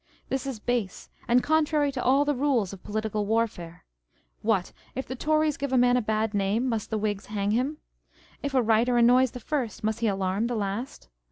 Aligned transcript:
This 0.29 0.47
is 0.47 0.59
base, 0.59 1.09
and 1.27 1.43
contrary 1.43 1.91
to 1.91 2.01
all 2.03 2.25
the 2.25 2.33
rules 2.33 2.73
of 2.73 2.81
political 2.83 3.27
warfare. 3.27 3.85
What! 4.41 4.73
if 4.95 5.05
the 5.07 5.15
Tories 5.15 5.57
give 5.57 5.71
a 5.71 5.77
man 5.77 5.95
a 5.95 6.01
bad 6.01 6.33
name, 6.33 6.67
must 6.67 6.89
the 6.89 6.97
Whigs 6.97 7.27
hang 7.27 7.51
him? 7.51 7.77
If 8.41 8.55
a 8.55 8.63
writer 8.63 8.97
annoys 8.97 9.29
the 9.29 9.39
first, 9.39 9.83
must 9.83 9.99
he 9.99 10.07
alarm 10.07 10.47
the 10.47 10.55
last 10.55 11.07